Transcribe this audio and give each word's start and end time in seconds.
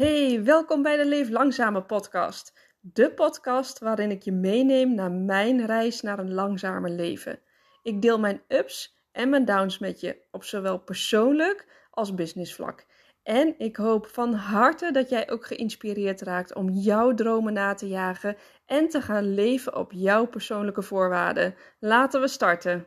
Hey, 0.00 0.44
welkom 0.44 0.82
bij 0.82 0.96
de 0.96 1.04
Leef 1.04 1.28
Langzame 1.28 1.82
podcast. 1.82 2.52
De 2.80 3.12
podcast 3.14 3.78
waarin 3.78 4.10
ik 4.10 4.22
je 4.22 4.32
meeneem 4.32 4.94
naar 4.94 5.10
mijn 5.12 5.66
reis 5.66 6.00
naar 6.00 6.18
een 6.18 6.34
langzamer 6.34 6.90
leven. 6.90 7.40
Ik 7.82 8.02
deel 8.02 8.18
mijn 8.18 8.42
ups 8.48 8.96
en 9.12 9.28
mijn 9.28 9.44
downs 9.44 9.78
met 9.78 10.00
je 10.00 10.16
op 10.30 10.44
zowel 10.44 10.78
persoonlijk 10.78 11.86
als 11.90 12.14
businessvlak. 12.14 12.86
En 13.22 13.54
ik 13.58 13.76
hoop 13.76 14.06
van 14.06 14.32
harte 14.34 14.92
dat 14.92 15.08
jij 15.08 15.30
ook 15.30 15.46
geïnspireerd 15.46 16.20
raakt 16.20 16.54
om 16.54 16.70
jouw 16.70 17.14
dromen 17.14 17.52
na 17.52 17.74
te 17.74 17.88
jagen 17.88 18.36
en 18.66 18.88
te 18.88 19.02
gaan 19.02 19.34
leven 19.34 19.76
op 19.76 19.92
jouw 19.92 20.26
persoonlijke 20.26 20.82
voorwaarden. 20.82 21.54
Laten 21.78 22.20
we 22.20 22.28
starten. 22.28 22.86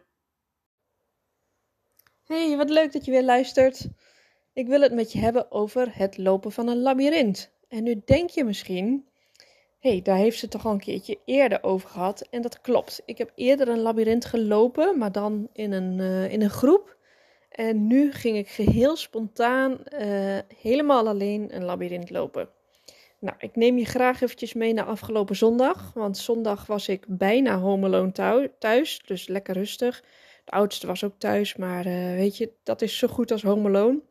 Hey, 2.24 2.58
wat 2.58 2.70
leuk 2.70 2.92
dat 2.92 3.06
je 3.06 3.12
weer 3.12 3.24
luistert. 3.24 3.88
Ik 4.54 4.68
wil 4.68 4.82
het 4.82 4.94
met 4.94 5.12
je 5.12 5.20
hebben 5.20 5.52
over 5.52 5.88
het 5.92 6.18
lopen 6.18 6.52
van 6.52 6.68
een 6.68 6.82
labyrint. 6.82 7.52
En 7.68 7.84
nu 7.84 8.02
denk 8.06 8.30
je 8.30 8.44
misschien, 8.44 9.06
hé, 9.80 9.90
hey, 9.90 10.02
daar 10.02 10.18
heeft 10.18 10.40
ze 10.40 10.48
toch 10.48 10.66
al 10.66 10.72
een 10.72 10.80
keertje 10.80 11.20
eerder 11.26 11.64
over 11.64 11.90
gehad. 11.90 12.28
En 12.30 12.42
dat 12.42 12.62
klopt. 12.62 13.02
Ik 13.06 13.18
heb 13.18 13.32
eerder 13.36 13.68
een 13.68 13.82
labyrint 13.82 14.26
gelopen, 14.26 14.98
maar 14.98 15.12
dan 15.12 15.50
in 15.54 15.72
een, 15.72 15.98
uh, 16.00 16.32
in 16.32 16.42
een 16.42 16.50
groep. 16.50 16.98
En 17.50 17.88
nu 17.88 18.12
ging 18.12 18.38
ik 18.38 18.50
geheel 18.50 18.96
spontaan, 18.96 19.78
uh, 20.00 20.38
helemaal 20.62 21.08
alleen, 21.08 21.56
een 21.56 21.64
labyrint 21.64 22.10
lopen. 22.10 22.50
Nou, 23.20 23.36
ik 23.40 23.56
neem 23.56 23.78
je 23.78 23.86
graag 23.86 24.22
eventjes 24.22 24.54
mee 24.54 24.74
naar 24.74 24.86
afgelopen 24.86 25.36
zondag. 25.36 25.92
Want 25.94 26.18
zondag 26.18 26.66
was 26.66 26.88
ik 26.88 27.06
bijna 27.08 27.60
home 27.60 27.86
alone 27.86 28.52
thuis, 28.60 29.02
dus 29.06 29.28
lekker 29.28 29.54
rustig. 29.54 30.04
De 30.46 30.52
oudste 30.52 30.88
was 30.88 31.04
ook 31.04 31.16
thuis, 31.18 31.56
maar 31.56 31.86
uh, 31.86 32.16
weet 32.16 32.38
je, 32.38 32.52
dat 32.64 32.82
is 32.82 32.98
zo 32.98 33.08
goed 33.08 33.32
als 33.32 33.44
home 33.44 33.68
alone. 33.68 34.02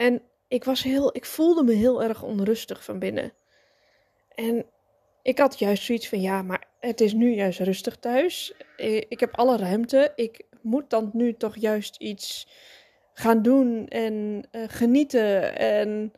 En 0.00 0.22
ik, 0.48 0.64
was 0.64 0.82
heel, 0.82 1.16
ik 1.16 1.24
voelde 1.24 1.62
me 1.62 1.72
heel 1.72 2.02
erg 2.02 2.22
onrustig 2.22 2.84
van 2.84 2.98
binnen. 2.98 3.32
En 4.34 4.66
ik 5.22 5.38
had 5.38 5.58
juist 5.58 5.82
zoiets 5.82 6.08
van, 6.08 6.20
ja, 6.20 6.42
maar 6.42 6.64
het 6.78 7.00
is 7.00 7.12
nu 7.12 7.34
juist 7.34 7.58
rustig 7.58 7.96
thuis. 7.96 8.54
Ik 9.08 9.20
heb 9.20 9.36
alle 9.36 9.56
ruimte. 9.56 10.12
Ik 10.14 10.46
moet 10.62 10.90
dan 10.90 11.10
nu 11.12 11.34
toch 11.34 11.56
juist 11.56 11.96
iets 11.96 12.48
gaan 13.12 13.42
doen 13.42 13.88
en 13.88 14.46
uh, 14.52 14.62
genieten 14.66 15.58
en 15.58 16.12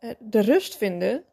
uh, 0.00 0.10
de 0.18 0.40
rust 0.40 0.76
vinden. 0.76 1.24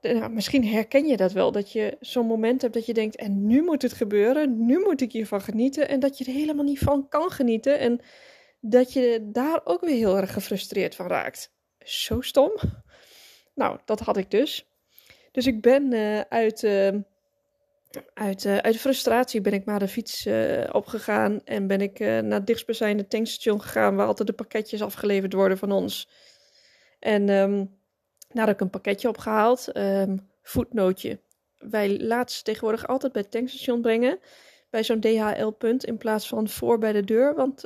Nou, 0.00 0.30
misschien 0.30 0.66
herken 0.66 1.06
je 1.06 1.16
dat 1.16 1.32
wel, 1.32 1.52
dat 1.52 1.72
je 1.72 1.96
zo'n 2.00 2.26
moment 2.26 2.62
hebt 2.62 2.74
dat 2.74 2.86
je 2.86 2.94
denkt, 2.94 3.16
en 3.16 3.46
nu 3.46 3.62
moet 3.62 3.82
het 3.82 3.92
gebeuren, 3.92 4.66
nu 4.66 4.78
moet 4.78 5.00
ik 5.00 5.12
hiervan 5.12 5.40
genieten. 5.40 5.88
En 5.88 6.00
dat 6.00 6.18
je 6.18 6.24
er 6.24 6.32
helemaal 6.32 6.64
niet 6.64 6.78
van 6.78 7.08
kan 7.08 7.30
genieten. 7.30 7.78
En 7.78 8.00
dat 8.60 8.92
je 8.92 9.28
daar 9.32 9.60
ook 9.64 9.80
weer 9.80 9.96
heel 9.96 10.16
erg 10.16 10.32
gefrustreerd 10.32 10.94
van 10.94 11.06
raakt. 11.06 11.52
Zo 11.78 12.20
stom. 12.20 12.52
Nou, 13.54 13.78
dat 13.84 14.00
had 14.00 14.16
ik 14.16 14.30
dus. 14.30 14.68
Dus 15.32 15.46
ik 15.46 15.60
ben 15.60 15.92
uh, 15.92 16.20
uit, 16.20 16.62
uh, 16.62 16.88
uit, 18.14 18.44
uh, 18.44 18.56
uit 18.56 18.76
frustratie 18.76 19.40
ben 19.40 19.52
ik 19.52 19.64
maar 19.64 19.78
de 19.78 19.88
fiets 19.88 20.28
opgegaan 20.72 21.44
en 21.44 21.66
ben 21.66 21.80
ik 21.80 21.98
naar 21.98 22.32
het 22.32 22.46
dichtstbijzijnde 22.46 23.06
tankstation 23.06 23.62
gegaan 23.62 23.96
waar 23.96 24.06
altijd 24.06 24.28
de 24.28 24.34
pakketjes 24.34 24.82
afgeleverd 24.82 25.32
worden 25.32 25.58
van 25.58 25.72
ons. 25.72 26.08
En 26.98 27.28
um, 27.28 27.78
daar 28.28 28.46
heb 28.46 28.54
ik 28.54 28.60
een 28.60 28.70
pakketje 28.70 29.08
opgehaald. 29.08 29.76
Um, 29.76 30.28
voetnootje. 30.42 31.20
Wij 31.58 32.00
laten 32.00 32.36
ze 32.36 32.42
tegenwoordig 32.42 32.86
altijd 32.86 33.12
bij 33.12 33.22
het 33.22 33.30
tankstation 33.30 33.80
brengen. 33.80 34.18
Bij 34.70 34.84
zo'n 34.84 35.00
DHL-punt 35.00 35.84
in 35.84 35.96
plaats 35.96 36.28
van 36.28 36.48
voor 36.48 36.78
bij 36.78 36.92
de 36.92 37.04
deur. 37.04 37.34
Want 37.34 37.64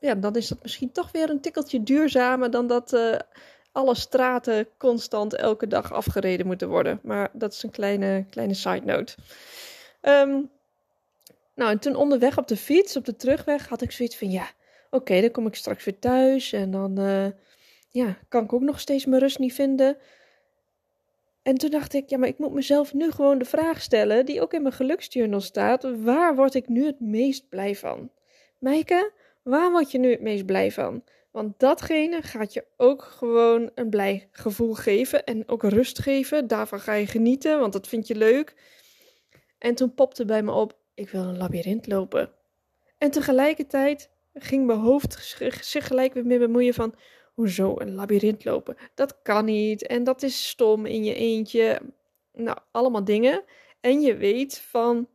ja, 0.00 0.14
dan 0.14 0.36
is 0.36 0.48
dat 0.48 0.62
misschien 0.62 0.92
toch 0.92 1.12
weer 1.12 1.30
een 1.30 1.40
tikkeltje 1.40 1.82
duurzamer 1.82 2.50
dan 2.50 2.66
dat 2.66 2.92
uh, 2.92 3.16
alle 3.72 3.94
straten 3.94 4.68
constant 4.76 5.34
elke 5.34 5.66
dag 5.66 5.92
afgereden 5.92 6.46
moeten 6.46 6.68
worden. 6.68 7.00
Maar 7.02 7.30
dat 7.32 7.52
is 7.52 7.62
een 7.62 7.70
kleine, 7.70 8.24
kleine 8.30 8.54
side 8.54 8.84
note. 8.84 9.14
Um, 10.02 10.50
nou, 11.54 11.70
en 11.70 11.78
toen 11.78 11.94
onderweg 11.94 12.38
op 12.38 12.48
de 12.48 12.56
fiets, 12.56 12.96
op 12.96 13.04
de 13.04 13.16
terugweg, 13.16 13.68
had 13.68 13.82
ik 13.82 13.92
zoiets 13.92 14.16
van: 14.16 14.30
ja, 14.30 14.50
oké, 14.90 15.20
dan 15.20 15.30
kom 15.30 15.46
ik 15.46 15.54
straks 15.54 15.84
weer 15.84 15.98
thuis 15.98 16.52
en 16.52 16.70
dan 16.70 17.00
uh, 17.00 17.26
ja, 17.88 18.18
kan 18.28 18.44
ik 18.44 18.52
ook 18.52 18.60
nog 18.60 18.80
steeds 18.80 19.06
mijn 19.06 19.22
rust 19.22 19.38
niet 19.38 19.54
vinden. 19.54 19.96
En 21.42 21.54
toen 21.54 21.70
dacht 21.70 21.94
ik, 21.94 22.10
ja, 22.10 22.18
maar 22.18 22.28
ik 22.28 22.38
moet 22.38 22.52
mezelf 22.52 22.94
nu 22.94 23.10
gewoon 23.10 23.38
de 23.38 23.44
vraag 23.44 23.82
stellen, 23.82 24.26
die 24.26 24.40
ook 24.40 24.52
in 24.52 24.62
mijn 24.62 24.74
geluksjournal 24.74 25.40
staat: 25.40 26.02
waar 26.02 26.34
word 26.34 26.54
ik 26.54 26.68
nu 26.68 26.86
het 26.86 27.00
meest 27.00 27.48
blij 27.48 27.76
van? 27.76 28.10
Meike, 28.58 29.12
Waar 29.42 29.70
word 29.70 29.90
je 29.90 29.98
nu 29.98 30.10
het 30.10 30.20
meest 30.20 30.46
blij 30.46 30.72
van? 30.72 31.04
Want 31.30 31.58
datgene 31.58 32.22
gaat 32.22 32.52
je 32.52 32.64
ook 32.76 33.02
gewoon 33.02 33.70
een 33.74 33.90
blij 33.90 34.28
gevoel 34.32 34.74
geven 34.74 35.24
en 35.24 35.48
ook 35.48 35.62
rust 35.62 35.98
geven. 35.98 36.46
Daarvan 36.46 36.80
ga 36.80 36.92
je 36.92 37.06
genieten, 37.06 37.60
want 37.60 37.72
dat 37.72 37.88
vind 37.88 38.06
je 38.06 38.14
leuk. 38.14 38.54
En 39.58 39.74
toen 39.74 39.94
popte 39.94 40.24
bij 40.24 40.42
me 40.42 40.52
op: 40.52 40.78
ik 40.94 41.10
wil 41.10 41.22
een 41.22 41.36
labyrint 41.36 41.86
lopen. 41.86 42.32
En 42.98 43.10
tegelijkertijd 43.10 44.10
ging 44.34 44.66
mijn 44.66 44.78
hoofd 44.78 45.36
zich 45.60 45.86
gelijk 45.86 46.14
weer 46.14 46.26
mee 46.26 46.38
bemoeien 46.38 46.74
van: 46.74 46.94
hoezo 47.34 47.74
een 47.78 47.94
labyrint 47.94 48.44
lopen? 48.44 48.76
Dat 48.94 49.22
kan 49.22 49.44
niet 49.44 49.86
en 49.86 50.04
dat 50.04 50.22
is 50.22 50.48
stom 50.48 50.86
in 50.86 51.04
je 51.04 51.14
eentje. 51.14 51.80
Nou, 52.32 52.58
allemaal 52.70 53.04
dingen. 53.04 53.44
En 53.80 54.00
je 54.00 54.16
weet 54.16 54.58
van 54.58 55.08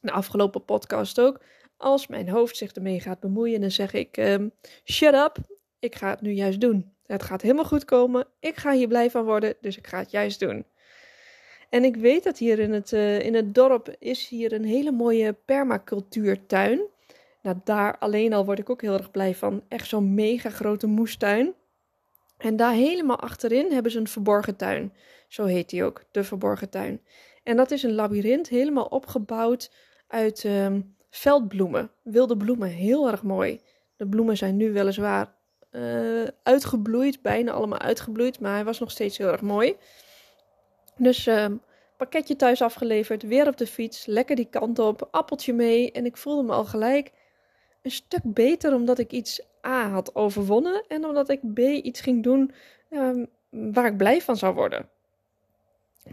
de 0.00 0.10
afgelopen 0.10 0.64
podcast 0.64 1.20
ook 1.20 1.40
als 1.80 2.06
mijn 2.06 2.28
hoofd 2.28 2.56
zich 2.56 2.72
ermee 2.72 3.00
gaat 3.00 3.20
bemoeien, 3.20 3.60
dan 3.60 3.70
zeg 3.70 3.92
ik: 3.92 4.16
um, 4.16 4.52
Shut 4.84 5.14
up, 5.14 5.36
ik 5.78 5.94
ga 5.94 6.10
het 6.10 6.20
nu 6.20 6.30
juist 6.30 6.60
doen. 6.60 6.92
Het 7.06 7.22
gaat 7.22 7.42
helemaal 7.42 7.64
goed 7.64 7.84
komen. 7.84 8.26
Ik 8.40 8.56
ga 8.56 8.72
hier 8.72 8.88
blij 8.88 9.10
van 9.10 9.24
worden, 9.24 9.54
dus 9.60 9.76
ik 9.76 9.86
ga 9.86 9.98
het 9.98 10.10
juist 10.10 10.40
doen. 10.40 10.64
En 11.70 11.84
ik 11.84 11.96
weet 11.96 12.24
dat 12.24 12.38
hier 12.38 12.58
in 12.58 12.72
het, 12.72 12.92
uh, 12.92 13.20
in 13.20 13.34
het 13.34 13.54
dorp 13.54 13.96
is 13.98 14.28
hier 14.28 14.52
een 14.52 14.64
hele 14.64 14.92
mooie 14.92 15.32
permacultuurtuin. 15.32 16.80
Nou, 17.42 17.56
daar 17.64 17.98
alleen 17.98 18.32
al 18.32 18.44
word 18.44 18.58
ik 18.58 18.70
ook 18.70 18.82
heel 18.82 18.92
erg 18.92 19.10
blij 19.10 19.34
van. 19.34 19.62
Echt 19.68 19.88
zo'n 19.88 20.14
mega 20.14 20.50
grote 20.50 20.86
moestuin. 20.86 21.54
En 22.38 22.56
daar 22.56 22.72
helemaal 22.72 23.20
achterin 23.20 23.72
hebben 23.72 23.92
ze 23.92 23.98
een 23.98 24.08
verborgen 24.08 24.56
tuin. 24.56 24.92
Zo 25.28 25.44
heet 25.44 25.70
die 25.70 25.84
ook, 25.84 26.04
de 26.10 26.24
verborgen 26.24 26.70
tuin. 26.70 27.00
En 27.42 27.56
dat 27.56 27.70
is 27.70 27.82
een 27.82 27.94
labyrint 27.94 28.48
helemaal 28.48 28.84
opgebouwd 28.84 29.72
uit 30.06 30.44
um, 30.44 30.96
veldbloemen, 31.10 31.90
wilde 32.02 32.36
bloemen, 32.36 32.68
heel 32.68 33.10
erg 33.10 33.22
mooi. 33.22 33.60
De 33.96 34.06
bloemen 34.06 34.36
zijn 34.36 34.56
nu 34.56 34.72
weliswaar 34.72 35.34
uh, 35.72 36.26
uitgebloeid, 36.42 37.22
bijna 37.22 37.52
allemaal 37.52 37.78
uitgebloeid, 37.78 38.40
maar 38.40 38.54
hij 38.54 38.64
was 38.64 38.78
nog 38.78 38.90
steeds 38.90 39.18
heel 39.18 39.28
erg 39.28 39.40
mooi. 39.40 39.76
Dus 40.96 41.26
uh, 41.26 41.46
pakketje 41.96 42.36
thuis 42.36 42.62
afgeleverd, 42.62 43.22
weer 43.22 43.46
op 43.46 43.56
de 43.56 43.66
fiets, 43.66 44.06
lekker 44.06 44.36
die 44.36 44.48
kant 44.50 44.78
op, 44.78 45.08
appeltje 45.10 45.52
mee. 45.52 45.92
En 45.92 46.04
ik 46.04 46.16
voelde 46.16 46.42
me 46.42 46.52
al 46.52 46.64
gelijk 46.64 47.12
een 47.82 47.90
stuk 47.90 48.22
beter 48.24 48.74
omdat 48.74 48.98
ik 48.98 49.12
iets 49.12 49.42
A 49.66 49.88
had 49.88 50.14
overwonnen 50.14 50.84
en 50.88 51.04
omdat 51.04 51.28
ik 51.28 51.54
B 51.54 51.58
iets 51.58 52.00
ging 52.00 52.22
doen 52.22 52.52
uh, 52.90 53.24
waar 53.50 53.86
ik 53.86 53.96
blij 53.96 54.20
van 54.20 54.36
zou 54.36 54.54
worden. 54.54 54.88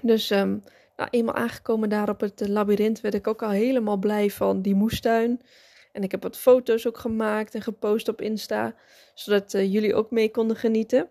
Dus 0.02 0.30
um, 0.30 0.64
nou, 0.98 1.10
eenmaal 1.12 1.36
aangekomen 1.36 1.90
daar 1.90 2.10
op 2.10 2.20
het 2.20 2.48
labyrint 2.48 3.02
werd 3.02 3.14
ik 3.14 3.28
ook 3.28 3.44
al 3.44 3.50
helemaal 3.50 3.98
blij 3.98 4.30
van 4.30 4.62
die 4.62 4.76
moestuin. 4.76 5.42
En 5.92 6.04
ik 6.04 6.12
heb 6.12 6.24
wat 6.24 6.38
foto's 6.38 6.88
ook 6.88 6.98
gemaakt 6.98 7.56
en 7.56 7.62
gepost 7.62 8.08
op 8.08 8.22
Insta, 8.22 8.76
zodat 9.14 9.54
uh, 9.54 9.74
jullie 9.74 9.96
ook 9.96 10.12
mee 10.12 10.32
konden 10.32 10.58
genieten. 10.58 11.10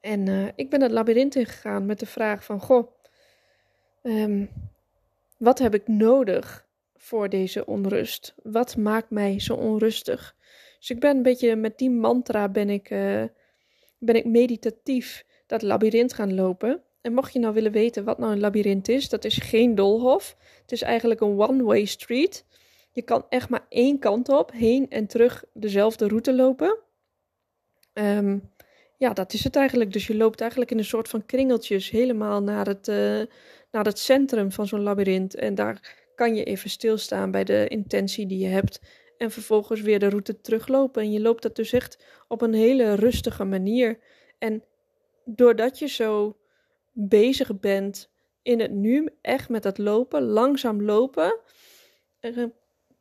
En 0.00 0.26
uh, 0.26 0.48
ik 0.54 0.70
ben 0.70 0.82
het 0.82 0.90
labyrint 0.90 1.34
ingegaan 1.34 1.86
met 1.86 1.98
de 1.98 2.06
vraag 2.06 2.44
van, 2.44 2.60
goh, 2.60 2.88
um, 4.02 4.50
wat 5.36 5.58
heb 5.58 5.74
ik 5.74 5.88
nodig 5.88 6.66
voor 6.96 7.28
deze 7.28 7.66
onrust? 7.66 8.34
Wat 8.42 8.76
maakt 8.76 9.10
mij 9.10 9.40
zo 9.40 9.54
onrustig? 9.54 10.36
Dus 10.78 10.90
ik 10.90 11.00
ben 11.00 11.16
een 11.16 11.22
beetje 11.22 11.56
met 11.56 11.78
die 11.78 11.90
mantra 11.90 12.48
ben 12.48 12.70
ik, 12.70 12.88
ben 13.98 14.14
ik 14.14 14.24
meditatief 14.24 15.24
dat 15.46 15.62
labyrint 15.62 16.12
gaan 16.12 16.34
lopen. 16.34 16.82
En 17.08 17.14
mocht 17.14 17.32
je 17.32 17.38
nou 17.38 17.54
willen 17.54 17.72
weten 17.72 18.04
wat 18.04 18.18
nou 18.18 18.32
een 18.32 18.40
labyrint 18.40 18.88
is, 18.88 19.08
dat 19.08 19.24
is 19.24 19.36
geen 19.36 19.74
doolhof. 19.74 20.36
Het 20.60 20.72
is 20.72 20.82
eigenlijk 20.82 21.20
een 21.20 21.40
one-way 21.40 21.84
street. 21.84 22.44
Je 22.92 23.02
kan 23.02 23.26
echt 23.28 23.48
maar 23.48 23.66
één 23.68 23.98
kant 23.98 24.28
op, 24.28 24.52
heen 24.52 24.90
en 24.90 25.06
terug 25.06 25.44
dezelfde 25.52 26.08
route 26.08 26.34
lopen. 26.34 26.78
Um, 27.92 28.50
ja, 28.96 29.12
dat 29.12 29.32
is 29.32 29.44
het 29.44 29.56
eigenlijk. 29.56 29.92
Dus 29.92 30.06
je 30.06 30.16
loopt 30.16 30.40
eigenlijk 30.40 30.70
in 30.70 30.78
een 30.78 30.84
soort 30.84 31.08
van 31.08 31.26
kringeltjes 31.26 31.90
helemaal 31.90 32.42
naar 32.42 32.66
het, 32.66 32.88
uh, 32.88 33.22
naar 33.70 33.84
het 33.84 33.98
centrum 33.98 34.52
van 34.52 34.66
zo'n 34.66 34.82
labyrint. 34.82 35.34
En 35.34 35.54
daar 35.54 35.96
kan 36.14 36.34
je 36.34 36.44
even 36.44 36.70
stilstaan 36.70 37.30
bij 37.30 37.44
de 37.44 37.68
intentie 37.68 38.26
die 38.26 38.38
je 38.38 38.48
hebt. 38.48 38.80
En 39.18 39.30
vervolgens 39.30 39.80
weer 39.80 39.98
de 39.98 40.08
route 40.08 40.40
teruglopen. 40.40 41.02
En 41.02 41.12
je 41.12 41.20
loopt 41.20 41.42
dat 41.42 41.56
dus 41.56 41.72
echt 41.72 42.04
op 42.28 42.42
een 42.42 42.54
hele 42.54 42.94
rustige 42.94 43.44
manier. 43.44 43.98
En 44.38 44.64
doordat 45.24 45.78
je 45.78 45.86
zo 45.86 46.36
bezig 47.00 47.60
bent 47.60 48.10
in 48.42 48.60
het 48.60 48.70
nu, 48.70 49.08
echt 49.20 49.48
met 49.48 49.62
dat 49.62 49.78
lopen, 49.78 50.22
langzaam 50.22 50.82
lopen, 50.82 51.36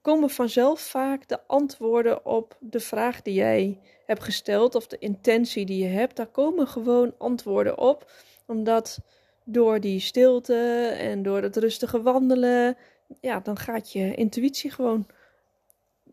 komen 0.02 0.30
vanzelf 0.30 0.80
vaak 0.80 1.28
de 1.28 1.40
antwoorden 1.48 2.26
op 2.26 2.58
de 2.60 2.80
vraag 2.80 3.22
die 3.22 3.34
jij 3.34 3.80
hebt 4.06 4.24
gesteld 4.24 4.76
of 4.76 4.88
de 4.88 4.98
intentie 4.98 5.66
die 5.66 5.84
je 5.84 5.90
hebt. 5.90 6.16
Daar 6.16 6.28
komen 6.28 6.68
gewoon 6.68 7.14
antwoorden 7.18 7.78
op, 7.78 8.12
omdat 8.46 9.00
door 9.44 9.80
die 9.80 10.00
stilte 10.00 10.88
en 11.00 11.24
door 11.24 11.42
het 11.42 11.58
rustige 11.58 12.02
wandelen, 12.02 12.78
ja, 13.22 13.40
dan 13.40 13.58
gaat 13.58 13.92
je 13.92 14.16
intuïtie 14.16 14.72
gewoon 14.72 15.08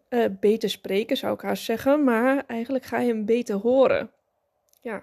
uh, 0.08 0.24
beter 0.40 0.70
spreken, 0.70 1.16
zou 1.16 1.34
ik 1.34 1.40
haast 1.40 1.64
zeggen. 1.64 2.04
Maar 2.04 2.44
eigenlijk 2.46 2.84
ga 2.84 2.98
je 2.98 3.08
hem 3.08 3.24
beter 3.24 3.54
horen. 3.54 4.10
Ja, 4.80 5.02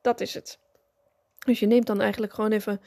dat 0.00 0.20
is 0.20 0.34
het. 0.34 0.58
Dus 1.44 1.60
je 1.60 1.66
neemt 1.66 1.86
dan 1.86 2.00
eigenlijk 2.00 2.32
gewoon 2.32 2.52
even 2.52 2.80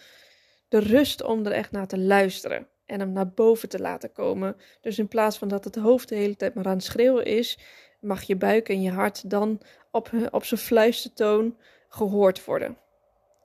de 0.67 0.79
rust 0.79 1.23
om 1.23 1.45
er 1.45 1.51
echt 1.51 1.71
naar 1.71 1.87
te 1.87 1.97
luisteren. 1.97 2.67
En 2.85 2.99
hem 2.99 3.11
naar 3.11 3.29
boven 3.29 3.69
te 3.69 3.79
laten 3.79 4.11
komen. 4.11 4.55
Dus 4.81 4.99
in 4.99 5.07
plaats 5.07 5.37
van 5.37 5.47
dat 5.47 5.63
het 5.63 5.75
hoofd 5.75 6.09
de 6.09 6.15
hele 6.15 6.35
tijd 6.35 6.53
maar 6.53 6.65
aan 6.65 6.73
het 6.73 6.83
schreeuwen 6.83 7.25
is, 7.25 7.59
mag 7.99 8.23
je 8.23 8.35
buik 8.35 8.69
en 8.69 8.81
je 8.81 8.91
hart 8.91 9.29
dan 9.29 9.61
op, 9.91 10.11
op 10.31 10.43
zijn 10.43 10.59
fluistertoon 10.59 11.57
gehoord 11.89 12.45
worden. 12.45 12.77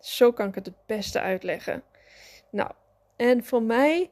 Zo 0.00 0.32
kan 0.32 0.48
ik 0.48 0.54
het 0.54 0.66
het 0.66 0.86
beste 0.86 1.20
uitleggen. 1.20 1.82
Nou, 2.50 2.70
en 3.16 3.44
voor 3.44 3.62
mij 3.62 4.10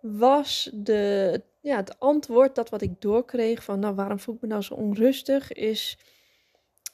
was 0.00 0.70
de, 0.72 1.42
ja, 1.60 1.76
het 1.76 2.00
antwoord 2.00 2.54
dat 2.54 2.68
wat 2.68 2.82
ik 2.82 3.00
doorkreeg 3.00 3.64
van 3.64 3.78
nou 3.78 3.94
waarom 3.94 4.18
voel 4.18 4.34
ik 4.34 4.40
me 4.40 4.48
nou 4.48 4.62
zo 4.62 4.74
onrustig 4.74 5.52
is 5.52 5.98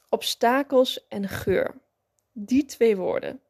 obstakels 0.08 1.06
en 1.08 1.28
geur. 1.28 1.74
Die 2.32 2.64
twee 2.64 2.96
woorden. 2.96 3.40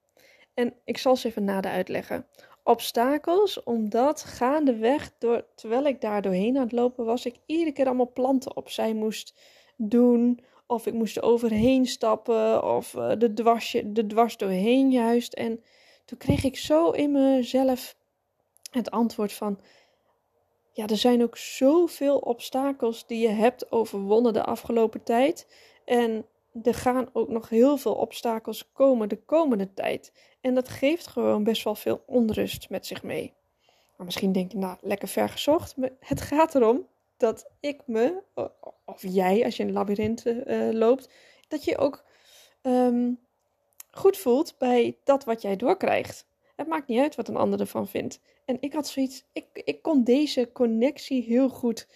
En 0.55 0.75
ik 0.85 0.99
zal 0.99 1.17
ze 1.17 1.29
even 1.29 1.45
nader 1.45 1.71
uitleggen. 1.71 2.27
Obstakels, 2.63 3.63
omdat 3.63 4.23
gaandeweg, 4.23 5.13
door, 5.19 5.45
terwijl 5.55 5.85
ik 5.85 6.01
daar 6.01 6.23
doorheen 6.23 6.57
aan 6.57 6.63
het 6.63 6.73
lopen 6.73 7.05
was, 7.05 7.27
ik 7.27 7.37
iedere 7.47 7.73
keer 7.73 7.87
allemaal 7.87 8.13
planten 8.13 8.57
opzij 8.57 8.95
moest 8.95 9.35
doen. 9.77 10.41
Of 10.67 10.87
ik 10.87 10.93
moest 10.93 11.17
er 11.17 11.23
overheen 11.23 11.87
stappen, 11.87 12.65
of 12.65 12.95
uh, 12.95 13.13
de, 13.19 13.33
dwarsje, 13.33 13.93
de 13.93 14.07
dwars 14.07 14.37
doorheen 14.37 14.91
juist. 14.91 15.33
En 15.33 15.63
toen 16.05 16.19
kreeg 16.19 16.45
ik 16.45 16.57
zo 16.57 16.91
in 16.91 17.13
mezelf 17.13 17.97
het 18.71 18.91
antwoord 18.91 19.33
van: 19.33 19.61
Ja, 20.73 20.87
er 20.87 20.97
zijn 20.97 21.23
ook 21.23 21.37
zoveel 21.37 22.19
obstakels 22.19 23.07
die 23.07 23.21
je 23.21 23.35
hebt 23.35 23.73
overwonnen 23.73 24.33
de 24.33 24.45
afgelopen 24.45 25.03
tijd. 25.03 25.47
En 25.85 26.27
er 26.63 26.75
gaan 26.75 27.09
ook 27.13 27.29
nog 27.29 27.49
heel 27.49 27.77
veel 27.77 27.95
obstakels 27.95 28.73
komen 28.73 29.09
de 29.09 29.23
komende 29.25 29.75
tijd. 29.75 30.13
En 30.41 30.55
dat 30.55 30.69
geeft 30.69 31.07
gewoon 31.07 31.45
best 31.45 31.65
wel 31.65 31.75
veel 31.75 32.03
onrust 32.07 32.71
met 32.71 32.87
zich 32.87 33.03
mee. 33.03 33.35
Maar 33.97 34.07
misschien 34.07 34.33
denk 34.33 34.53
je, 34.53 34.59
nou, 34.59 34.77
lekker 34.81 35.09
ver 35.09 35.29
gezocht. 35.29 35.77
Maar 35.77 35.91
het 36.01 36.21
gaat 36.21 36.55
erom 36.55 36.87
dat 37.17 37.51
ik 37.61 37.81
me, 37.87 38.23
of 38.85 39.03
jij 39.03 39.45
als 39.45 39.57
je 39.57 39.63
in 39.63 39.69
een 39.69 39.75
labyrint 39.75 40.27
uh, 40.27 40.71
loopt, 40.73 41.09
dat 41.49 41.65
je 41.65 41.79
ook 41.79 42.05
um, 42.63 43.19
goed 43.91 44.17
voelt 44.17 44.55
bij 44.59 44.99
dat 45.05 45.25
wat 45.25 45.43
jij 45.43 45.57
doorkrijgt. 45.57 46.27
Het 46.57 46.67
maakt 46.67 46.89
niet 46.89 47.01
uit 47.01 47.15
wat 47.15 47.29
een 47.29 47.37
ander 47.37 47.61
ervan 47.61 47.89
vindt. 47.89 48.21
En 48.45 48.57
ik 48.61 48.73
had 48.73 48.89
zoiets, 48.89 49.25
ik, 49.33 49.47
ik 49.53 49.83
kon 49.83 50.05
deze 50.05 50.51
connectie 50.53 51.23
heel 51.23 51.49
goed 51.49 51.89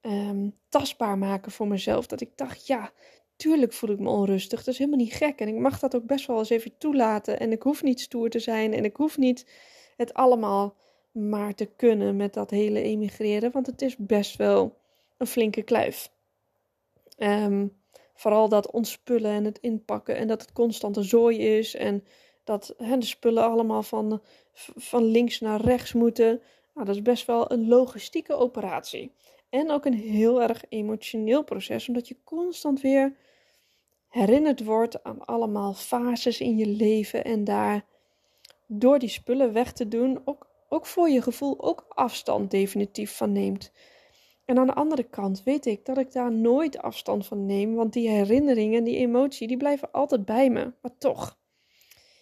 um, 0.00 0.56
tastbaar 0.68 1.18
maken 1.18 1.52
voor 1.52 1.68
mezelf. 1.68 2.06
Dat 2.06 2.20
ik 2.20 2.36
dacht, 2.36 2.66
ja, 2.66 2.92
tuurlijk 3.40 3.72
voel 3.72 3.90
ik 3.90 3.98
me 3.98 4.08
onrustig. 4.08 4.58
Dat 4.58 4.68
is 4.74 4.78
helemaal 4.78 5.00
niet 5.00 5.12
gek. 5.12 5.40
En 5.40 5.48
ik 5.48 5.58
mag 5.58 5.78
dat 5.78 5.94
ook 5.94 6.06
best 6.06 6.26
wel 6.26 6.38
eens 6.38 6.50
even 6.50 6.78
toelaten. 6.78 7.38
En 7.38 7.52
ik 7.52 7.62
hoef 7.62 7.82
niet 7.82 8.00
stoer 8.00 8.30
te 8.30 8.38
zijn. 8.38 8.72
En 8.72 8.84
ik 8.84 8.96
hoef 8.96 9.18
niet 9.18 9.46
het 9.96 10.14
allemaal 10.14 10.76
maar 11.12 11.54
te 11.54 11.64
kunnen 11.76 12.16
met 12.16 12.34
dat 12.34 12.50
hele 12.50 12.82
emigreren. 12.82 13.50
Want 13.50 13.66
het 13.66 13.82
is 13.82 13.96
best 13.96 14.36
wel 14.36 14.76
een 15.16 15.26
flinke 15.26 15.62
kluif. 15.62 16.10
Um, 17.18 17.76
vooral 18.14 18.48
dat 18.48 18.70
ontspullen 18.70 19.30
en 19.30 19.44
het 19.44 19.58
inpakken. 19.58 20.16
En 20.16 20.28
dat 20.28 20.40
het 20.40 20.52
constant 20.52 20.96
een 20.96 21.04
zooi 21.04 21.38
is. 21.38 21.74
En 21.74 22.04
dat 22.44 22.74
de 22.78 22.96
spullen 23.00 23.42
allemaal 23.44 23.82
van, 23.82 24.22
van 24.76 25.04
links 25.04 25.40
naar 25.40 25.60
rechts 25.60 25.92
moeten. 25.92 26.42
Nou, 26.74 26.86
dat 26.86 26.94
is 26.94 27.02
best 27.02 27.26
wel 27.26 27.52
een 27.52 27.68
logistieke 27.68 28.34
operatie. 28.34 29.12
En 29.48 29.70
ook 29.70 29.84
een 29.84 29.94
heel 29.94 30.42
erg 30.42 30.64
emotioneel 30.68 31.44
proces, 31.44 31.88
omdat 31.88 32.08
je 32.08 32.16
constant 32.24 32.80
weer 32.80 33.16
herinnerd 34.10 34.64
wordt 34.64 35.04
aan 35.04 35.24
allemaal 35.24 35.74
fases 35.74 36.40
in 36.40 36.56
je 36.56 36.66
leven 36.66 37.24
en 37.24 37.44
daar 37.44 37.84
door 38.66 38.98
die 38.98 39.08
spullen 39.08 39.52
weg 39.52 39.72
te 39.72 39.88
doen 39.88 40.20
ook, 40.24 40.46
ook 40.68 40.86
voor 40.86 41.08
je 41.08 41.22
gevoel 41.22 41.60
ook 41.60 41.86
afstand 41.88 42.50
definitief 42.50 43.16
van 43.16 43.32
neemt. 43.32 43.72
En 44.44 44.58
aan 44.58 44.66
de 44.66 44.74
andere 44.74 45.02
kant 45.02 45.42
weet 45.42 45.66
ik 45.66 45.84
dat 45.84 45.98
ik 45.98 46.12
daar 46.12 46.32
nooit 46.32 46.78
afstand 46.78 47.26
van 47.26 47.46
neem, 47.46 47.74
want 47.74 47.92
die 47.92 48.08
herinneringen, 48.08 48.84
die 48.84 48.96
emotie, 48.96 49.48
die 49.48 49.56
blijven 49.56 49.92
altijd 49.92 50.24
bij 50.24 50.50
me. 50.50 50.72
Maar 50.82 50.96
toch, 50.98 51.38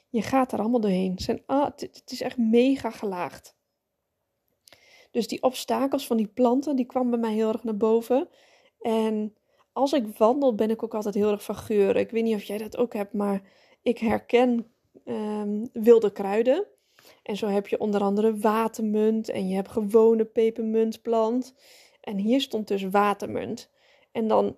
je 0.08 0.23
gaat 0.23 0.52
er 0.52 0.58
allemaal 0.58 0.81
doorheen. 0.81 1.19
Het 1.46 2.02
is 2.06 2.20
echt 2.20 2.37
mega 2.38 2.90
gelaagd. 2.90 3.56
Dus 5.11 5.29
die 5.29 5.43
obstakels 5.43 6.06
van 6.06 6.17
die 6.17 6.26
planten, 6.26 6.76
die 6.76 6.87
kwam 6.87 7.11
bij 7.11 7.19
mij 7.19 7.32
heel 7.32 7.52
erg 7.52 7.64
naar 7.64 7.76
boven. 7.76 8.29
En 8.81 9.35
als 9.78 9.92
ik 9.92 10.16
wandel, 10.16 10.54
ben 10.54 10.70
ik 10.70 10.82
ook 10.82 10.94
altijd 10.94 11.14
heel 11.14 11.30
erg 11.30 11.42
van 11.42 11.56
geuren. 11.56 12.00
Ik 12.00 12.10
weet 12.10 12.22
niet 12.22 12.34
of 12.34 12.42
jij 12.42 12.58
dat 12.58 12.76
ook 12.76 12.92
hebt, 12.92 13.12
maar 13.12 13.42
ik 13.82 13.98
herken 13.98 14.72
ehm, 15.04 15.66
wilde 15.72 16.12
kruiden. 16.12 16.66
En 17.22 17.36
zo 17.36 17.46
heb 17.46 17.69
je 17.69 17.78
onder 17.78 18.00
andere 18.00 18.36
watermunt 18.36 19.28
en 19.28 19.48
je 19.48 19.54
hebt 19.54 19.70
gewone 19.70 20.25
pepermuntplant. 20.25 21.54
En 22.00 22.16
hier 22.16 22.40
stond 22.40 22.69
dus 22.69 22.82
watermunt. 22.82 23.70
En 24.12 24.28
dan, 24.28 24.56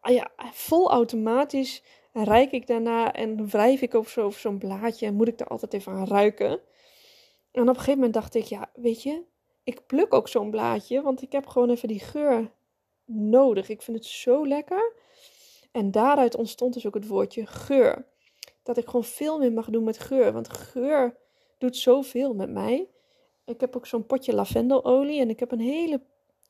ah 0.00 0.14
ja, 0.14 0.30
vol 0.52 0.90
automatisch 0.90 1.82
rijk 2.12 2.52
ik 2.52 2.66
daarna 2.66 3.12
en 3.12 3.48
wrijf 3.48 3.80
ik 3.80 3.94
over, 3.94 4.10
zo, 4.10 4.30
zo'n 4.30 4.58
blaadje 4.58 5.06
en 5.06 5.14
moet 5.14 5.28
ik 5.28 5.40
er 5.40 5.46
altijd 5.46 5.74
even 5.74 5.92
aan 5.92 6.06
ruiken. 6.06 6.60
En 7.50 7.62
op 7.62 7.68
een 7.68 7.74
gegeven 7.74 7.94
moment 7.94 8.14
dacht 8.14 8.34
ik, 8.34 8.44
ja, 8.44 8.70
weet 8.74 9.02
je, 9.02 9.22
ik 9.64 9.86
pluk 9.86 10.14
ook 10.14 10.28
zo'n 10.28 10.50
blaadje, 10.50 11.02
want 11.02 11.22
ik 11.22 11.32
heb 11.32 11.46
gewoon 11.46 11.70
even 11.70 11.88
die 11.88 12.00
geur 12.00 12.54
nodig. 13.06 13.68
Ik 13.68 13.82
vind 13.82 13.96
het 13.96 14.06
zo 14.06 14.46
lekker. 14.46 14.92
En 15.72 15.90
daaruit 15.90 16.36
ontstond 16.36 16.74
dus 16.74 16.86
ook 16.86 16.94
het 16.94 17.06
woordje 17.06 17.46
geur. 17.46 18.06
Dat 18.62 18.76
ik 18.76 18.86
gewoon 18.86 19.04
veel 19.04 19.38
meer 19.38 19.52
mag 19.52 19.70
doen 19.70 19.84
met 19.84 19.98
geur. 19.98 20.32
Want 20.32 20.48
geur 20.48 21.16
doet 21.58 21.76
zoveel 21.76 22.34
met 22.34 22.50
mij. 22.50 22.88
Ik 23.44 23.60
heb 23.60 23.76
ook 23.76 23.86
zo'n 23.86 24.06
potje 24.06 24.34
lavendelolie. 24.34 25.20
En 25.20 25.30
ik 25.30 25.40
heb 25.40 25.52
een 25.52 25.60
hele 25.60 26.00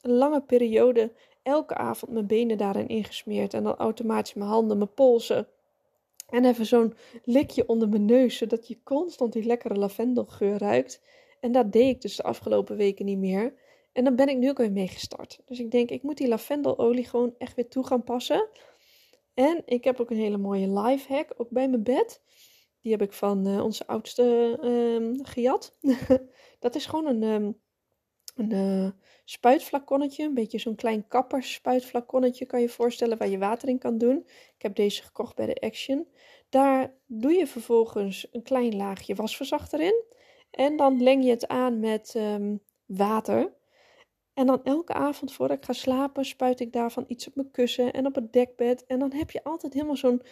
lange 0.00 0.40
periode 0.40 1.12
elke 1.42 1.74
avond 1.74 2.12
mijn 2.12 2.26
benen 2.26 2.58
daarin 2.58 2.88
ingesmeerd. 2.88 3.54
En 3.54 3.62
dan 3.62 3.76
automatisch 3.76 4.34
mijn 4.34 4.50
handen, 4.50 4.78
mijn 4.78 4.94
polsen. 4.94 5.48
En 6.28 6.44
even 6.44 6.66
zo'n 6.66 6.94
likje 7.24 7.68
onder 7.68 7.88
mijn 7.88 8.04
neus. 8.04 8.36
Zodat 8.36 8.68
je 8.68 8.82
constant 8.82 9.32
die 9.32 9.44
lekkere 9.44 9.74
lavendelgeur 9.74 10.58
ruikt. 10.58 11.00
En 11.40 11.52
dat 11.52 11.72
deed 11.72 11.94
ik 11.94 12.00
dus 12.00 12.16
de 12.16 12.22
afgelopen 12.22 12.76
weken 12.76 13.04
niet 13.04 13.18
meer. 13.18 13.54
En 13.96 14.04
dan 14.04 14.16
ben 14.16 14.28
ik 14.28 14.36
nu 14.36 14.48
ook 14.48 14.58
weer 14.58 14.72
mee 14.72 14.88
gestart. 14.88 15.40
Dus 15.44 15.58
ik 15.58 15.70
denk, 15.70 15.90
ik 15.90 16.02
moet 16.02 16.16
die 16.16 16.28
lavendelolie 16.28 17.04
gewoon 17.04 17.34
echt 17.38 17.54
weer 17.54 17.68
toe 17.68 17.86
gaan 17.86 18.04
passen. 18.04 18.48
En 19.34 19.62
ik 19.64 19.84
heb 19.84 20.00
ook 20.00 20.10
een 20.10 20.16
hele 20.16 20.36
mooie 20.36 20.80
life 20.80 21.12
hack, 21.12 21.34
ook 21.36 21.50
bij 21.50 21.68
mijn 21.68 21.82
bed. 21.82 22.22
Die 22.80 22.92
heb 22.92 23.02
ik 23.02 23.12
van 23.12 23.46
uh, 23.46 23.64
onze 23.64 23.86
oudste 23.86 24.58
um, 24.62 25.24
gejat. 25.24 25.76
dat 26.64 26.74
is 26.74 26.86
gewoon 26.86 27.06
een, 27.06 27.22
um, 27.22 27.60
een 28.34 28.50
uh, 28.50 28.90
spuitflaconnetje. 29.24 30.24
Een 30.24 30.34
beetje 30.34 30.58
zo'n 30.58 30.74
klein 30.74 31.08
kappersspuitflaconnetje 31.08 32.46
kan 32.46 32.60
je 32.60 32.68
voorstellen 32.68 33.18
waar 33.18 33.28
je 33.28 33.38
water 33.38 33.68
in 33.68 33.78
kan 33.78 33.98
doen. 33.98 34.18
Ik 34.56 34.62
heb 34.62 34.74
deze 34.74 35.02
gekocht 35.02 35.36
bij 35.36 35.46
de 35.46 35.60
Action. 35.60 36.06
Daar 36.48 36.94
doe 37.06 37.32
je 37.32 37.46
vervolgens 37.46 38.28
een 38.32 38.42
klein 38.42 38.76
laagje 38.76 39.14
wasverzachter 39.14 39.80
in. 39.80 40.04
En 40.50 40.76
dan 40.76 41.02
leng 41.02 41.24
je 41.24 41.30
het 41.30 41.48
aan 41.48 41.80
met 41.80 42.14
um, 42.16 42.60
water. 42.86 43.55
En 44.36 44.46
dan 44.46 44.64
elke 44.64 44.92
avond 44.92 45.32
voordat 45.32 45.56
ik 45.56 45.64
ga 45.64 45.72
slapen, 45.72 46.24
spuit 46.24 46.60
ik 46.60 46.72
daarvan 46.72 47.04
iets 47.08 47.26
op 47.26 47.34
mijn 47.34 47.50
kussen 47.50 47.92
en 47.92 48.06
op 48.06 48.14
het 48.14 48.32
dekbed. 48.32 48.86
En 48.86 48.98
dan 48.98 49.12
heb 49.12 49.30
je 49.30 49.44
altijd 49.44 49.72
helemaal 49.72 49.96
zo'n 49.96 50.22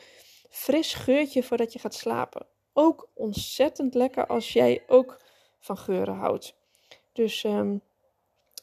fris 0.51 0.95
geurtje 0.95 1.43
voordat 1.43 1.73
je 1.73 1.79
gaat 1.79 1.95
slapen. 1.95 2.47
Ook 2.73 3.09
ontzettend 3.15 3.95
lekker 3.95 4.27
als 4.27 4.53
jij 4.53 4.83
ook 4.87 5.21
van 5.59 5.77
geuren 5.77 6.15
houdt. 6.15 6.55
Dus 7.13 7.45
um, 7.45 7.81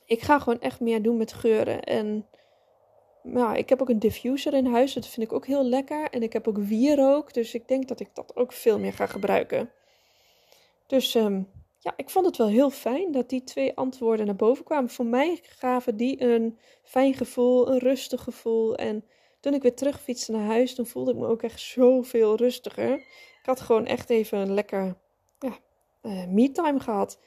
ik 0.05 0.21
ga 0.21 0.39
gewoon 0.39 0.61
echt 0.61 0.79
meer 0.79 1.01
doen 1.01 1.17
met 1.17 1.33
geuren. 1.33 1.83
En 1.83 2.27
nou, 3.23 3.57
ik 3.57 3.69
heb 3.69 3.81
ook 3.81 3.89
een 3.89 3.99
diffuser 3.99 4.53
in 4.53 4.65
huis. 4.65 4.93
Dat 4.93 5.07
vind 5.07 5.25
ik 5.25 5.33
ook 5.33 5.45
heel 5.45 5.63
lekker. 5.63 6.09
En 6.09 6.23
ik 6.23 6.33
heb 6.33 6.47
ook 6.47 6.57
wierook. 6.57 7.33
Dus 7.33 7.53
ik 7.53 7.67
denk 7.67 7.87
dat 7.87 7.99
ik 7.99 8.09
dat 8.13 8.35
ook 8.35 8.51
veel 8.53 8.79
meer 8.79 8.93
ga 8.93 9.05
gebruiken. 9.05 9.71
Dus 10.87 11.15
um, 11.15 11.51
ja, 11.83 11.93
ik 11.95 12.09
vond 12.09 12.25
het 12.25 12.37
wel 12.37 12.47
heel 12.47 12.69
fijn 12.69 13.11
dat 13.11 13.29
die 13.29 13.43
twee 13.43 13.75
antwoorden 13.75 14.25
naar 14.25 14.35
boven 14.35 14.65
kwamen. 14.65 14.89
Voor 14.89 15.05
mij 15.05 15.39
gaven 15.41 15.97
die 15.97 16.23
een 16.23 16.57
fijn 16.83 17.13
gevoel, 17.13 17.71
een 17.71 17.79
rustig 17.79 18.23
gevoel. 18.23 18.75
En 18.75 19.05
toen 19.39 19.53
ik 19.53 19.61
weer 19.61 19.75
terugfietste 19.75 20.31
naar 20.31 20.45
huis, 20.45 20.75
toen 20.75 20.85
voelde 20.85 21.11
ik 21.11 21.17
me 21.17 21.27
ook 21.27 21.41
echt 21.41 21.59
zoveel 21.59 22.35
rustiger. 22.35 22.93
Ik 22.93 23.45
had 23.45 23.61
gewoon 23.61 23.85
echt 23.85 24.09
even 24.09 24.37
een 24.37 24.53
lekker 24.53 24.97
ja, 25.39 25.57
uh, 26.01 26.27
me-time 26.27 26.79
gehad. 26.79 27.19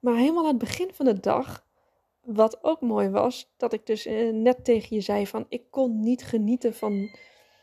Maar 0.00 0.16
helemaal 0.16 0.42
aan 0.42 0.48
het 0.48 0.58
begin 0.58 0.90
van 0.92 1.06
de 1.06 1.20
dag 1.20 1.66
wat 2.24 2.64
ook 2.64 2.80
mooi 2.80 3.08
was, 3.08 3.52
dat 3.56 3.72
ik 3.72 3.86
dus 3.86 4.06
eh, 4.06 4.32
net 4.32 4.64
tegen 4.64 4.96
je 4.96 5.02
zei 5.02 5.26
van 5.26 5.46
ik 5.48 5.62
kon 5.70 6.00
niet 6.00 6.24
genieten 6.24 6.74
van 6.74 7.10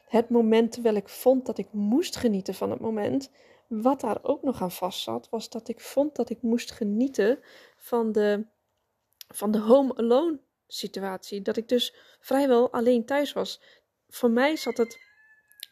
het 0.08 0.30
moment 0.30 0.72
terwijl 0.72 0.96
ik 0.96 1.10
vond 1.10 1.46
dat 1.46 1.58
ik 1.58 1.68
moest 1.72 2.16
genieten 2.16 2.54
van 2.54 2.72
het 2.72 2.80
moment. 2.80 3.32
Wat 3.72 4.02
daar 4.02 4.20
ook 4.22 4.44
nog 4.44 4.62
aan 4.62 4.72
vast 4.72 5.02
zat, 5.02 5.30
was 5.30 5.50
dat 5.50 5.68
ik 5.68 5.80
vond 5.80 6.16
dat 6.16 6.30
ik 6.30 6.42
moest 6.42 6.72
genieten 6.72 7.40
van 7.78 8.12
de, 8.12 8.46
van 9.28 9.52
de 9.52 9.60
home 9.60 9.96
alone 9.96 10.40
situatie. 10.68 11.42
Dat 11.42 11.58
ik 11.58 11.68
dus 11.68 11.96
vrijwel 12.20 12.72
alleen 12.72 13.06
thuis 13.06 13.34
was. 13.34 13.62
Voor 14.10 14.32
mij 14.32 14.56
zat 14.56 14.78
het 14.78 15.00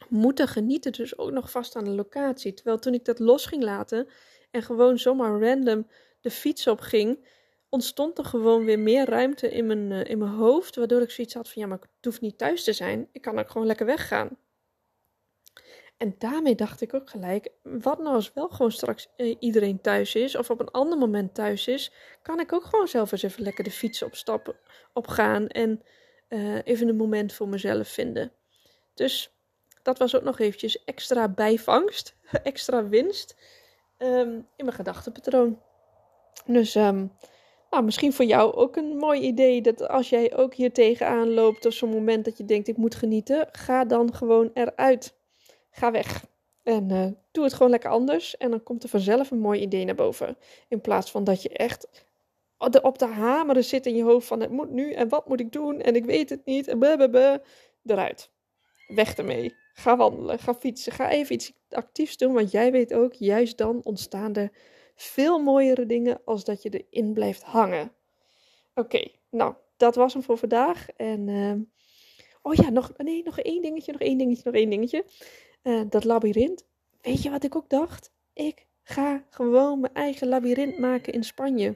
moeten 0.09 0.47
genieten 0.47 0.91
dus 0.91 1.17
ook 1.17 1.31
nog 1.31 1.51
vast 1.51 1.75
aan 1.75 1.83
de 1.83 1.89
locatie. 1.89 2.53
Terwijl 2.53 2.79
toen 2.79 2.93
ik 2.93 3.05
dat 3.05 3.19
los 3.19 3.45
ging 3.45 3.63
laten 3.63 4.07
en 4.51 4.63
gewoon 4.63 4.97
zomaar 4.97 5.41
random 5.41 5.87
de 6.21 6.31
fiets 6.31 6.67
op 6.67 6.79
ging, 6.79 7.27
ontstond 7.69 8.17
er 8.17 8.25
gewoon 8.25 8.65
weer 8.65 8.79
meer 8.79 9.09
ruimte 9.09 9.49
in 9.49 9.65
mijn, 9.65 9.91
uh, 9.91 10.03
in 10.03 10.17
mijn 10.17 10.31
hoofd. 10.31 10.75
Waardoor 10.75 11.01
ik 11.01 11.11
zoiets 11.11 11.33
had 11.33 11.49
van 11.49 11.61
ja, 11.61 11.67
maar 11.67 11.79
het 11.79 12.05
hoeft 12.05 12.21
niet 12.21 12.37
thuis 12.37 12.63
te 12.63 12.73
zijn. 12.73 13.09
Ik 13.11 13.21
kan 13.21 13.39
ook 13.39 13.49
gewoon 13.49 13.67
lekker 13.67 13.85
weggaan. 13.85 14.37
En 15.99 16.15
daarmee 16.17 16.55
dacht 16.55 16.81
ik 16.81 16.93
ook 16.93 17.09
gelijk, 17.09 17.51
wat 17.63 17.97
nou 17.99 18.15
als 18.15 18.33
wel 18.33 18.49
gewoon 18.49 18.71
straks 18.71 19.07
uh, 19.17 19.35
iedereen 19.39 19.81
thuis 19.81 20.15
is 20.15 20.35
of 20.35 20.49
op 20.49 20.59
een 20.59 20.71
ander 20.71 20.97
moment 20.97 21.33
thuis 21.33 21.67
is, 21.67 21.91
kan 22.21 22.39
ik 22.39 22.53
ook 22.53 22.63
gewoon 22.63 22.87
zelf 22.87 23.11
eens 23.11 23.23
even 23.23 23.43
lekker 23.43 23.63
de 23.63 23.71
fiets 23.71 24.03
opstappen, 24.03 24.55
opgaan 24.93 25.47
en 25.47 25.81
uh, 26.29 26.59
even 26.63 26.87
een 26.87 26.95
moment 26.95 27.33
voor 27.33 27.47
mezelf 27.47 27.87
vinden. 27.87 28.31
Dus 28.93 29.33
dat 29.81 29.97
was 29.97 30.15
ook 30.15 30.23
nog 30.23 30.39
eventjes 30.39 30.83
extra 30.83 31.27
bijvangst, 31.27 32.15
extra 32.43 32.87
winst 32.87 33.35
um, 33.97 34.47
in 34.55 34.65
mijn 34.65 34.73
gedachtenpatroon. 34.73 35.61
Dus 36.45 36.75
um, 36.75 37.11
nou, 37.69 37.83
misschien 37.83 38.13
voor 38.13 38.25
jou 38.25 38.53
ook 38.53 38.75
een 38.75 38.97
mooi 38.97 39.21
idee 39.21 39.61
dat 39.61 39.87
als 39.87 40.09
jij 40.09 40.35
ook 40.35 40.53
hier 40.53 40.73
tegenaan 40.73 41.33
loopt 41.33 41.65
of 41.65 41.73
zo'n 41.73 41.89
moment 41.89 42.25
dat 42.25 42.37
je 42.37 42.45
denkt 42.45 42.67
ik 42.67 42.77
moet 42.77 42.95
genieten, 42.95 43.47
ga 43.51 43.85
dan 43.85 44.13
gewoon 44.13 44.51
eruit. 44.53 45.17
Ga 45.79 45.91
weg. 45.91 46.25
En 46.63 46.89
uh, 46.89 47.05
doe 47.31 47.43
het 47.43 47.53
gewoon 47.53 47.71
lekker 47.71 47.89
anders 47.89 48.37
en 48.37 48.49
dan 48.49 48.63
komt 48.63 48.83
er 48.83 48.89
vanzelf 48.89 49.31
een 49.31 49.39
mooi 49.39 49.61
idee 49.61 49.85
naar 49.85 49.95
boven. 49.95 50.37
In 50.67 50.81
plaats 50.81 51.11
van 51.11 51.23
dat 51.23 51.41
je 51.41 51.49
echt 51.49 51.87
op 52.81 52.99
de 52.99 53.05
hameren 53.05 53.63
zit 53.63 53.85
in 53.85 53.95
je 53.95 54.03
hoofd 54.03 54.27
van 54.27 54.39
het 54.39 54.51
moet 54.51 54.69
nu 54.69 54.91
en 54.91 55.09
wat 55.09 55.27
moet 55.27 55.39
ik 55.39 55.51
doen 55.51 55.81
en 55.81 55.95
ik 55.95 56.05
weet 56.05 56.29
het 56.29 56.45
niet 56.45 56.67
en 56.67 56.79
blablabla. 56.79 57.41
Eruit. 57.85 58.31
Weg 58.87 59.15
ermee. 59.15 59.55
Ga 59.73 59.97
wandelen, 59.97 60.39
ga 60.39 60.53
fietsen, 60.53 60.91
ga 60.91 61.09
even 61.09 61.35
iets 61.35 61.53
actiefs 61.69 62.17
doen, 62.17 62.33
want 62.33 62.51
jij 62.51 62.71
weet 62.71 62.93
ook, 62.93 63.13
juist 63.13 63.57
dan 63.57 63.81
ontstaan 63.83 64.33
er 64.33 64.51
veel 64.95 65.39
mooiere 65.39 65.85
dingen 65.85 66.21
als 66.25 66.43
dat 66.43 66.61
je 66.61 66.69
erin 66.69 67.13
blijft 67.13 67.43
hangen. 67.43 67.91
Oké, 68.75 69.07
nou, 69.29 69.53
dat 69.77 69.95
was 69.95 70.13
hem 70.13 70.23
voor 70.23 70.37
vandaag. 70.37 70.89
En, 70.95 71.27
uh, 71.27 71.53
oh 72.41 72.53
ja, 72.53 72.69
nog, 72.69 72.91
nee, 72.97 73.23
nog 73.23 73.39
één 73.39 73.61
dingetje, 73.61 73.91
nog 73.91 74.01
één 74.01 74.17
dingetje, 74.17 74.43
nog 74.45 74.53
één 74.53 74.69
dingetje. 74.69 75.05
Uh, 75.63 75.81
dat 75.89 76.03
labyrint. 76.03 76.65
Weet 77.01 77.23
je 77.23 77.29
wat 77.29 77.43
ik 77.43 77.55
ook 77.55 77.69
dacht? 77.69 78.11
Ik 78.33 78.67
ga 78.83 79.23
gewoon 79.29 79.79
mijn 79.79 79.93
eigen 79.93 80.27
labyrint 80.27 80.77
maken 80.77 81.13
in 81.13 81.23
Spanje. 81.23 81.69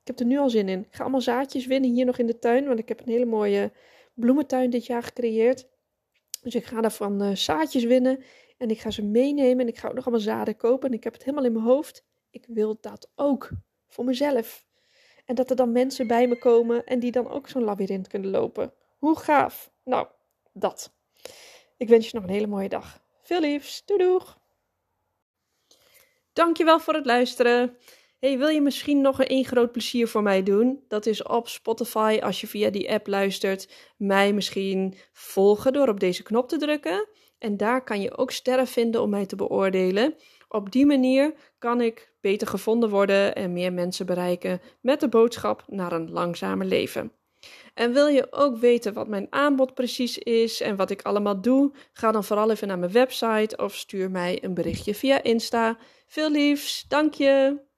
Ik 0.00 0.08
heb 0.08 0.18
er 0.18 0.26
nu 0.26 0.38
al 0.38 0.50
zin 0.50 0.68
in. 0.68 0.80
Ik 0.80 0.94
ga 0.94 1.02
allemaal 1.02 1.20
zaadjes 1.20 1.66
winnen 1.66 1.90
hier 1.90 2.04
nog 2.04 2.18
in 2.18 2.26
de 2.26 2.38
tuin, 2.38 2.66
want 2.66 2.78
ik 2.78 2.88
heb 2.88 3.00
een 3.00 3.12
hele 3.12 3.24
mooie 3.24 3.72
bloementuin 4.14 4.70
dit 4.70 4.86
jaar 4.86 5.02
gecreëerd. 5.02 5.68
Dus 6.42 6.54
ik 6.54 6.64
ga 6.64 6.80
daarvan 6.80 7.22
uh, 7.22 7.34
zaadjes 7.34 7.84
winnen 7.84 8.22
en 8.58 8.70
ik 8.70 8.80
ga 8.80 8.90
ze 8.90 9.04
meenemen 9.04 9.60
en 9.60 9.68
ik 9.68 9.78
ga 9.78 9.88
ook 9.88 9.94
nog 9.94 10.04
allemaal 10.04 10.24
zaden 10.24 10.56
kopen. 10.56 10.88
En 10.88 10.94
ik 10.94 11.04
heb 11.04 11.12
het 11.12 11.24
helemaal 11.24 11.44
in 11.44 11.52
mijn 11.52 11.64
hoofd. 11.64 12.04
Ik 12.30 12.46
wil 12.48 12.78
dat 12.80 13.10
ook 13.14 13.50
voor 13.88 14.04
mezelf. 14.04 14.66
En 15.24 15.34
dat 15.34 15.50
er 15.50 15.56
dan 15.56 15.72
mensen 15.72 16.06
bij 16.06 16.28
me 16.28 16.38
komen 16.38 16.84
en 16.84 16.98
die 16.98 17.12
dan 17.12 17.28
ook 17.28 17.48
zo'n 17.48 17.64
labyrint 17.64 18.08
kunnen 18.08 18.30
lopen. 18.30 18.72
Hoe 18.98 19.18
gaaf. 19.18 19.72
Nou, 19.84 20.06
dat. 20.52 20.92
Ik 21.76 21.88
wens 21.88 22.06
je 22.06 22.14
nog 22.14 22.24
een 22.24 22.34
hele 22.34 22.46
mooie 22.46 22.68
dag. 22.68 23.01
Veel 23.22 23.40
liefs. 23.40 23.82
Doei 23.84 24.02
doeg. 24.02 24.38
Dankjewel 26.32 26.80
voor 26.80 26.94
het 26.94 27.06
luisteren. 27.06 27.76
Hey, 28.18 28.38
wil 28.38 28.48
je 28.48 28.60
misschien 28.60 29.00
nog 29.00 29.18
een 29.18 29.26
één 29.26 29.44
groot 29.44 29.72
plezier 29.72 30.08
voor 30.08 30.22
mij 30.22 30.42
doen? 30.42 30.84
Dat 30.88 31.06
is 31.06 31.22
op 31.22 31.48
Spotify, 31.48 32.18
als 32.22 32.40
je 32.40 32.46
via 32.46 32.70
die 32.70 32.92
app 32.92 33.06
luistert, 33.06 33.92
mij 33.96 34.32
misschien 34.32 34.94
volgen 35.12 35.72
door 35.72 35.88
op 35.88 36.00
deze 36.00 36.22
knop 36.22 36.48
te 36.48 36.56
drukken. 36.56 37.08
En 37.38 37.56
daar 37.56 37.84
kan 37.84 38.00
je 38.00 38.16
ook 38.16 38.30
sterren 38.30 38.66
vinden 38.66 39.02
om 39.02 39.10
mij 39.10 39.26
te 39.26 39.36
beoordelen. 39.36 40.14
Op 40.48 40.72
die 40.72 40.86
manier 40.86 41.34
kan 41.58 41.80
ik 41.80 42.12
beter 42.20 42.46
gevonden 42.46 42.90
worden 42.90 43.34
en 43.34 43.52
meer 43.52 43.72
mensen 43.72 44.06
bereiken 44.06 44.60
met 44.80 45.00
de 45.00 45.08
boodschap 45.08 45.64
naar 45.66 45.92
een 45.92 46.10
langzamer 46.10 46.66
leven. 46.66 47.12
En 47.74 47.92
wil 47.92 48.06
je 48.06 48.26
ook 48.30 48.56
weten 48.56 48.92
wat 48.92 49.08
mijn 49.08 49.26
aanbod 49.30 49.74
precies 49.74 50.18
is 50.18 50.60
en 50.60 50.76
wat 50.76 50.90
ik 50.90 51.02
allemaal 51.02 51.40
doe? 51.40 51.72
Ga 51.92 52.12
dan 52.12 52.24
vooral 52.24 52.50
even 52.50 52.68
naar 52.68 52.78
mijn 52.78 52.92
website 52.92 53.56
of 53.56 53.74
stuur 53.74 54.10
mij 54.10 54.44
een 54.44 54.54
berichtje 54.54 54.94
via 54.94 55.22
Insta. 55.22 55.78
Veel 56.06 56.30
liefs, 56.30 56.84
dank 56.88 57.14
je! 57.14 57.70